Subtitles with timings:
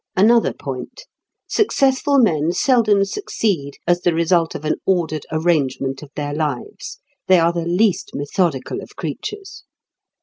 [0.17, 1.03] Another point:
[1.45, 7.37] successful men seldom succeed as the result of an ordered arrangement of their lives; they
[7.37, 9.61] are the least methodical of creatures.